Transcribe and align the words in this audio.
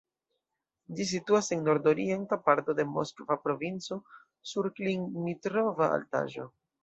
Ĝi 0.99 1.05
situas 1.09 1.49
en 1.55 1.59
nord-orienta 1.65 2.39
parto 2.47 2.75
de 2.79 2.85
Moskva 2.95 3.37
provinco 3.45 3.99
sur 4.53 4.71
Klin-Dmitrova 4.79 5.91
altaĵo. 6.01 6.49